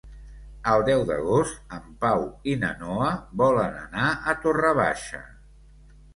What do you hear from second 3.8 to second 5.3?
anar a Torre Baixa.